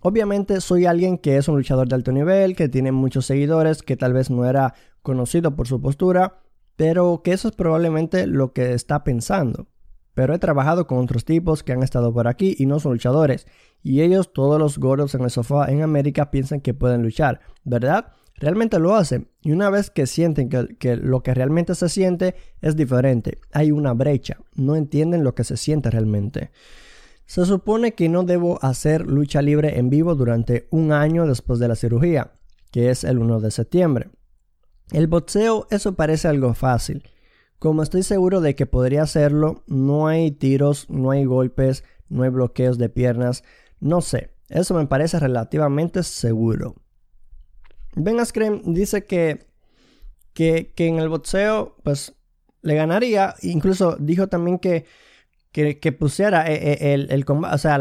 Obviamente 0.03 0.61
soy 0.61 0.87
alguien 0.87 1.19
que 1.19 1.37
es 1.37 1.47
un 1.47 1.57
luchador 1.57 1.89
de 1.89 1.95
alto 1.95 2.11
nivel, 2.11 2.57
que 2.57 2.69
tiene 2.69 2.91
muchos 2.91 3.27
seguidores, 3.27 3.83
que 3.83 3.97
tal 3.97 4.13
vez 4.13 4.29
no 4.29 4.45
era 4.45 4.75
conocido 5.03 5.55
por 5.55 5.69
su 5.69 5.81
postura, 5.81 6.41
pero 6.75 7.23
que 7.23 7.33
eso 7.33 7.49
es 7.49 7.55
probablemente 7.55 8.27
lo 8.27 8.53
que 8.53 8.73
está 8.73 9.05
pensando. 9.05 9.69
Pero 10.15 10.35
he 10.35 10.39
trabajado 10.39 10.89
con 10.89 10.99
otros 10.99 11.25
tipos 11.25 11.63
que 11.63 11.73
han 11.73 11.83
estado 11.83 12.13
por 12.13 12.27
aquí 12.27 12.57
y 12.59 12.67
no 12.67 12.81
son 12.81 12.93
luchadores, 12.93 13.47
y 13.83 14.03
ellos, 14.03 14.33
todos 14.33 14.59
los 14.59 14.79
gordos 14.79 15.15
en 15.15 15.23
el 15.23 15.31
sofá 15.31 15.71
en 15.71 15.83
América, 15.83 16.33
piensan 16.33 16.61
que 16.61 16.75
pueden 16.75 17.03
luchar, 17.03 17.41
¿verdad? 17.63 18.15
Realmente 18.35 18.81
lo 18.81 18.97
hacen, 18.97 19.29
y 19.43 19.53
una 19.53 19.71
vez 19.71 19.91
que 19.91 20.07
sienten 20.07 20.49
que, 20.49 20.77
que 20.79 20.97
lo 20.97 21.23
que 21.23 21.35
realmente 21.35 21.75
se 21.77 21.89
siente 21.89 22.35
es 22.61 22.75
diferente, 22.75 23.39
hay 23.53 23.71
una 23.71 23.95
brecha, 23.95 24.39
no 24.57 24.75
entienden 24.75 25.23
lo 25.23 25.35
que 25.35 25.45
se 25.45 25.57
siente 25.57 25.91
realmente. 25.91 26.51
Se 27.27 27.45
supone 27.45 27.95
que 27.95 28.09
no 28.09 28.23
debo 28.23 28.59
hacer 28.63 29.07
lucha 29.07 29.43
libre 29.43 29.79
en 29.79 29.91
vivo 29.91 30.15
durante 30.15 30.69
un 30.71 30.93
año 30.93 31.27
después 31.27 31.59
de 31.59 31.69
la 31.69 31.77
cirugía, 31.77 32.33
que 32.71 32.91
es 32.91 33.05
el 33.05 33.19
1 33.19 33.41
de 33.41 33.51
septiembre. 33.51 34.11
El 34.93 35.09
boxeo, 35.09 35.67
eso 35.71 35.95
parece 35.95 36.29
algo 36.29 36.55
fácil. 36.55 37.03
Como 37.59 37.83
estoy 37.83 38.03
seguro 38.03 38.41
de 38.41 38.55
que 38.55 38.67
podría 38.67 39.03
hacerlo, 39.03 39.65
no 39.67 40.07
hay 40.07 40.31
tiros, 40.31 40.89
no 40.89 41.11
hay 41.11 41.25
golpes, 41.25 41.85
no 42.09 42.23
hay 42.23 42.31
bloqueos 42.31 42.79
de 42.79 42.89
piernas, 42.89 43.43
no 43.81 44.01
sé, 44.01 44.31
eso 44.49 44.75
me 44.75 44.87
parece 44.87 45.19
relativamente 45.19 46.03
seguro. 46.03 46.77
Ben 47.95 48.21
Askren 48.21 48.63
dice 48.75 49.05
que, 49.05 49.47
que, 50.35 50.73
en 50.77 50.99
el 50.99 51.09
boxeo, 51.09 51.77
pues 51.83 52.15
le 52.63 52.75
ganaría, 52.75 53.35
incluso 53.43 53.97
dijo 53.99 54.29
también 54.29 54.59
que, 54.59 54.85
que, 55.57 55.93
pusiera 55.93 56.51
eh, 56.51 56.73
eh, 56.73 56.95
el, 56.95 57.11
el, 57.11 57.25
o 57.27 57.59
sea, 57.59 57.77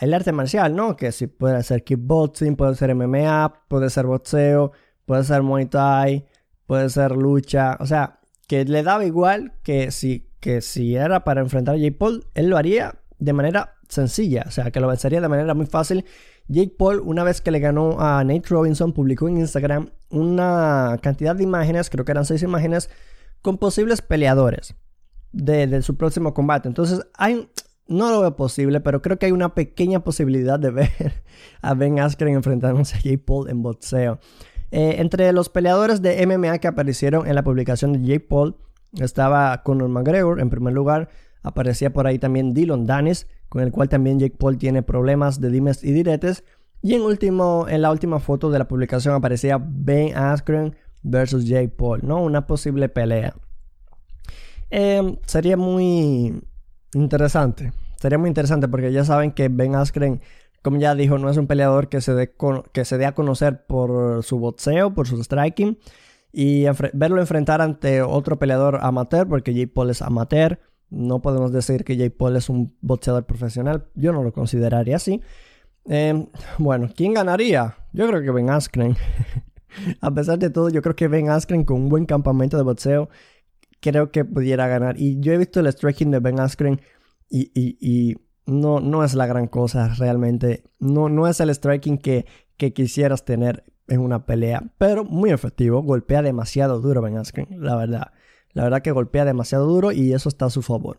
el 0.00 0.14
arte 0.14 0.32
marcial, 0.32 0.74
¿no? 0.74 0.96
Que 0.96 1.12
si 1.12 1.28
puede 1.28 1.62
ser 1.62 1.84
kickboxing, 1.84 2.56
puede 2.56 2.74
ser 2.74 2.96
MMA, 2.96 3.66
puede 3.68 3.90
ser 3.90 4.06
boxeo, 4.06 4.72
puede 5.06 5.22
ser 5.22 5.42
Muay 5.42 5.66
Thai, 5.66 6.26
puede 6.66 6.90
ser 6.90 7.12
lucha, 7.12 7.76
o 7.78 7.86
sea, 7.86 8.18
que 8.48 8.64
le 8.64 8.82
daba 8.82 9.04
igual 9.04 9.52
que 9.62 9.92
si, 9.92 10.28
que 10.40 10.60
si 10.60 10.96
era 10.96 11.22
para 11.22 11.40
enfrentar 11.40 11.76
a 11.76 11.78
Jake 11.78 11.96
Paul, 11.96 12.26
él 12.34 12.50
lo 12.50 12.56
haría 12.56 12.96
de 13.20 13.32
manera 13.34 13.76
sencilla, 13.88 14.44
o 14.48 14.50
sea, 14.50 14.72
que 14.72 14.80
lo 14.80 14.88
vencería 14.88 15.20
de 15.20 15.28
manera 15.28 15.54
muy 15.54 15.66
fácil. 15.66 16.04
Jake 16.48 16.74
Paul, 16.76 17.02
una 17.04 17.22
vez 17.22 17.40
que 17.40 17.52
le 17.52 17.60
ganó 17.60 18.00
a 18.00 18.24
Nate 18.24 18.48
Robinson, 18.48 18.92
publicó 18.92 19.28
en 19.28 19.38
Instagram 19.38 19.90
una 20.08 20.98
cantidad 21.00 21.36
de 21.36 21.44
imágenes, 21.44 21.88
creo 21.88 22.04
que 22.04 22.10
eran 22.10 22.24
seis 22.24 22.42
imágenes, 22.42 22.90
con 23.42 23.58
posibles 23.58 24.02
peleadores 24.02 24.74
de, 25.32 25.82
su 25.82 25.96
próximo 25.96 26.34
combate. 26.34 26.68
Entonces, 26.68 27.00
hay, 27.14 27.48
no 27.86 28.10
lo 28.10 28.20
veo 28.20 28.36
posible, 28.36 28.80
pero 28.80 29.02
creo 29.02 29.18
que 29.18 29.26
hay 29.26 29.32
una 29.32 29.54
pequeña 29.54 30.00
posibilidad 30.00 30.58
de 30.58 30.70
ver 30.70 31.22
a 31.62 31.74
Ben 31.74 31.98
Askren 31.98 32.34
enfrentándose 32.34 32.96
a 32.96 33.00
Jake 33.00 33.18
Paul 33.18 33.48
en 33.48 33.62
boxeo. 33.62 34.18
Eh, 34.72 34.96
entre 34.98 35.32
los 35.32 35.48
peleadores 35.48 36.00
de 36.00 36.24
MMA 36.26 36.58
que 36.58 36.68
aparecieron 36.68 37.26
en 37.26 37.34
la 37.34 37.42
publicación 37.42 37.92
de 37.92 38.02
Jake 38.04 38.26
Paul 38.28 38.56
estaba 38.98 39.62
Conor 39.62 39.88
McGregor 39.88 40.40
en 40.40 40.50
primer 40.50 40.74
lugar, 40.74 41.08
aparecía 41.42 41.92
por 41.92 42.06
ahí 42.06 42.18
también 42.18 42.54
Dylan 42.54 42.86
Danis, 42.86 43.26
con 43.48 43.62
el 43.62 43.72
cual 43.72 43.88
también 43.88 44.18
Jake 44.18 44.36
Paul 44.38 44.58
tiene 44.58 44.82
problemas 44.82 45.40
de 45.40 45.50
dimes 45.50 45.82
y 45.82 45.92
diretes. 45.92 46.44
Y 46.82 46.94
en, 46.94 47.02
último, 47.02 47.66
en 47.68 47.82
la 47.82 47.90
última 47.90 48.20
foto 48.20 48.50
de 48.50 48.58
la 48.58 48.68
publicación 48.68 49.14
aparecía 49.14 49.58
Ben 49.60 50.16
Askren 50.16 50.76
versus 51.02 51.46
Jake 51.46 51.68
Paul, 51.68 52.00
¿no? 52.02 52.22
Una 52.22 52.46
posible 52.46 52.88
pelea. 52.88 53.34
Em, 54.70 55.16
sería 55.26 55.56
muy 55.56 56.42
interesante. 56.94 57.72
Sería 58.00 58.18
muy 58.18 58.28
interesante 58.28 58.68
porque 58.68 58.92
ya 58.92 59.04
saben 59.04 59.32
que 59.32 59.48
Ben 59.48 59.74
Askren 59.74 60.20
como 60.62 60.78
ya 60.78 60.94
dijo, 60.94 61.18
no 61.18 61.30
es 61.30 61.36
un 61.36 61.46
peleador 61.46 61.88
que 61.88 62.00
se 62.00 62.12
dé, 62.14 62.34
que 62.72 62.84
se 62.84 62.98
dé 62.98 63.06
a 63.06 63.14
conocer 63.14 63.64
por 63.66 64.22
su 64.22 64.38
boxeo, 64.38 64.94
por 64.94 65.06
su 65.06 65.22
striking. 65.22 65.78
Y 66.32 66.66
verlo 66.92 67.20
enfrentar 67.20 67.60
ante 67.60 68.02
otro 68.02 68.38
peleador 68.38 68.78
amateur, 68.82 69.26
porque 69.26 69.52
Jake 69.52 69.72
Paul 69.72 69.90
es 69.90 70.02
amateur. 70.02 70.60
No 70.88 71.22
podemos 71.22 71.52
decir 71.52 71.84
que 71.84 71.96
Jake 71.96 72.14
Paul 72.16 72.36
es 72.36 72.48
un 72.48 72.76
boxeador 72.82 73.24
profesional. 73.24 73.86
Yo 73.94 74.12
no 74.12 74.22
lo 74.22 74.32
consideraría 74.32 74.96
así. 74.96 75.22
Em, 75.86 76.26
bueno, 76.58 76.90
¿quién 76.94 77.14
ganaría? 77.14 77.76
Yo 77.92 78.06
creo 78.06 78.22
que 78.22 78.30
Ben 78.30 78.50
Askren. 78.50 78.96
a 80.00 80.10
pesar 80.12 80.38
de 80.38 80.50
todo, 80.50 80.68
yo 80.68 80.82
creo 80.82 80.94
que 80.94 81.08
Ben 81.08 81.30
Askren 81.30 81.64
con 81.64 81.78
un 81.78 81.88
buen 81.88 82.06
campamento 82.06 82.56
de 82.56 82.62
boxeo, 82.62 83.08
creo 83.80 84.10
que 84.10 84.24
pudiera 84.24 84.68
ganar. 84.68 84.98
Y 84.98 85.20
yo 85.20 85.32
he 85.32 85.38
visto 85.38 85.60
el 85.60 85.66
striking 85.66 86.10
de 86.10 86.20
Ben 86.20 86.40
Askren 86.40 86.80
y 87.28 88.16
no, 88.50 88.80
no 88.80 89.04
es 89.04 89.14
la 89.14 89.26
gran 89.26 89.46
cosa 89.46 89.94
realmente. 89.94 90.64
No, 90.78 91.08
no 91.08 91.26
es 91.26 91.40
el 91.40 91.54
striking 91.54 91.98
que, 91.98 92.26
quisieras 92.56 93.24
tener 93.24 93.64
en 93.88 94.00
una 94.00 94.26
pelea, 94.26 94.72
pero 94.76 95.04
muy 95.04 95.30
efectivo. 95.30 95.82
Golpea 95.82 96.20
demasiado 96.22 96.80
duro 96.80 97.00
Ben 97.00 97.16
Askren, 97.16 97.48
la 97.50 97.76
verdad. 97.76 98.12
La 98.52 98.64
verdad 98.64 98.82
que 98.82 98.90
golpea 98.90 99.24
demasiado 99.24 99.66
duro 99.66 99.92
y 99.92 100.12
eso 100.12 100.28
está 100.28 100.46
a 100.46 100.50
su 100.50 100.60
favor. 100.60 100.98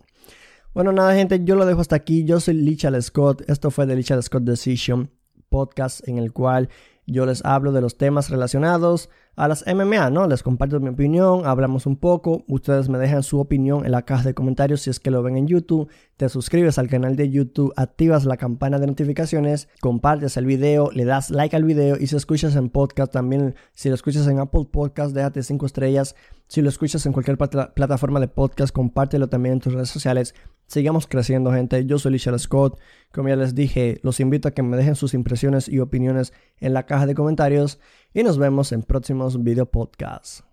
Bueno, 0.74 0.94
nada, 0.94 1.14
gente, 1.14 1.44
yo 1.44 1.56
lo 1.56 1.66
dejo 1.66 1.82
hasta 1.82 1.98
aquí. 1.98 2.24
Yo 2.24 2.40
soy 2.40 2.54
Lichal 2.56 3.02
Scott. 3.04 3.44
Esto 3.48 3.72
fue 3.72 3.86
The 3.86 3.96
Lichal 3.96 4.24
Scott 4.24 4.44
Decision 4.44 5.12
podcast 5.52 6.08
en 6.08 6.18
el 6.18 6.32
cual 6.32 6.70
yo 7.06 7.26
les 7.26 7.44
hablo 7.44 7.72
de 7.72 7.82
los 7.82 7.98
temas 7.98 8.30
relacionados 8.30 9.10
a 9.36 9.48
las 9.48 9.66
MMA, 9.66 10.10
¿no? 10.12 10.28
Les 10.28 10.44
comparto 10.44 10.80
mi 10.80 10.90
opinión, 10.90 11.46
hablamos 11.46 11.86
un 11.86 11.98
poco, 11.98 12.44
ustedes 12.48 12.90
me 12.90 12.98
dejan 12.98 13.24
su 13.24 13.40
opinión 13.40 13.86
en 13.86 13.92
la 13.92 14.04
caja 14.04 14.24
de 14.24 14.34
comentarios 14.34 14.82
si 14.82 14.90
es 14.90 15.00
que 15.00 15.12
lo 15.12 15.22
ven 15.24 15.36
en 15.36 15.48
YouTube, 15.48 15.90
te 16.16 16.30
suscribes 16.30 16.78
al 16.78 16.88
canal 16.88 17.16
de 17.16 17.30
YouTube, 17.30 17.74
activas 17.76 18.26
la 18.26 18.38
campana 18.38 18.80
de 18.80 18.88
notificaciones, 18.88 19.68
compartes 19.82 20.38
el 20.38 20.46
video, 20.46 20.90
le 20.92 21.06
das 21.06 21.32
like 21.32 21.56
al 21.56 21.64
video 21.64 21.98
y 22.00 22.08
si 22.08 22.16
escuchas 22.16 22.56
en 22.56 22.70
podcast 22.70 23.12
también, 23.12 23.56
si 23.74 23.90
lo 23.90 23.96
escuchas 23.96 24.28
en 24.28 24.40
Apple 24.40 24.68
Podcast, 24.72 25.14
déjate 25.14 25.44
5 25.44 25.66
estrellas, 25.66 26.16
si 26.48 26.62
lo 26.62 26.70
escuchas 26.70 27.06
en 27.06 27.14
cualquier 27.14 27.38
plataforma 27.38 28.20
de 28.20 28.28
podcast, 28.28 28.74
compártelo 28.74 29.28
también 29.28 29.54
en 29.54 29.60
tus 29.60 29.74
redes 29.74 29.90
sociales. 29.90 30.36
Sigamos 30.72 31.06
creciendo, 31.06 31.52
gente. 31.52 31.86
Yo 31.86 32.00
soy 32.00 32.14
Lichelle 32.14 32.40
Scott. 32.40 32.80
Como 33.12 33.28
ya 33.28 33.36
les 33.36 33.54
dije, 33.54 34.00
los 34.04 34.22
invito 34.22 34.48
a 34.48 34.52
que 34.52 34.64
me 34.64 34.78
dejen 34.78 34.96
sus 34.96 35.14
impresiones 35.14 35.68
y 35.68 35.82
opiniones 35.82 36.32
en 36.62 36.74
la 36.74 36.86
caja 36.86 37.06
de 37.06 37.14
comentarios 37.14 37.78
y 38.14 38.24
nos 38.24 38.38
vemos 38.38 38.72
en 38.72 38.82
próximos 38.82 39.44
video 39.44 39.66
podcasts. 39.66 40.46